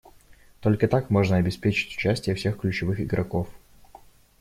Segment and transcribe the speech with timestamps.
[0.61, 3.47] Только так можно обеспечить участие всех ключевых игроков.